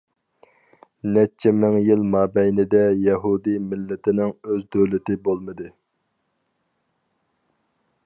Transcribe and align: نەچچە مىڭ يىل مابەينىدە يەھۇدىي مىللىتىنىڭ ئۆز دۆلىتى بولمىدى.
نەچچە 1.17 1.51
مىڭ 1.57 1.77
يىل 1.89 2.01
مابەينىدە 2.15 2.81
يەھۇدىي 3.09 3.61
مىللىتىنىڭ 3.67 4.35
ئۆز 4.49 4.67
دۆلىتى 4.77 5.21
بولمىدى. 5.29 5.73